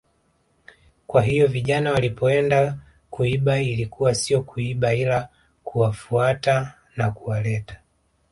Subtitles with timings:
[1.07, 2.77] Kwa hiyo vijana walipoenda
[3.09, 5.29] kuiba ilikuwa sio kuiba ila
[5.63, 7.79] kuwafuata na kuwaleta